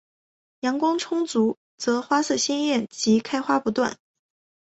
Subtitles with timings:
[0.61, 3.99] 阳光充足则花色鲜艳及开花不断。